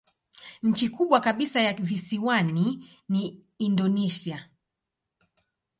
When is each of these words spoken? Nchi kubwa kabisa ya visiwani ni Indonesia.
Nchi 0.63 0.89
kubwa 0.89 1.19
kabisa 1.21 1.61
ya 1.61 1.73
visiwani 1.73 2.85
ni 3.09 3.45
Indonesia. 3.57 4.49